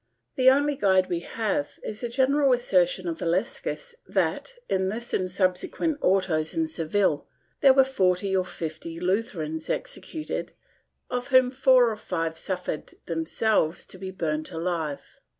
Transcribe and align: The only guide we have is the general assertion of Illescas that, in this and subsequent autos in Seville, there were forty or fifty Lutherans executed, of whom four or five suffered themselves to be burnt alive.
The 0.35 0.49
only 0.49 0.75
guide 0.75 1.09
we 1.09 1.19
have 1.19 1.77
is 1.83 2.01
the 2.01 2.09
general 2.09 2.53
assertion 2.53 3.07
of 3.07 3.19
Illescas 3.19 3.93
that, 4.07 4.55
in 4.67 4.89
this 4.89 5.13
and 5.13 5.29
subsequent 5.29 5.99
autos 6.01 6.55
in 6.55 6.67
Seville, 6.67 7.27
there 7.59 7.73
were 7.75 7.83
forty 7.83 8.35
or 8.35 8.43
fifty 8.43 8.99
Lutherans 8.99 9.69
executed, 9.69 10.53
of 11.11 11.27
whom 11.27 11.51
four 11.51 11.91
or 11.91 11.95
five 11.95 12.35
suffered 12.35 12.95
themselves 13.05 13.85
to 13.85 13.99
be 13.99 14.09
burnt 14.09 14.51
alive. 14.51 15.19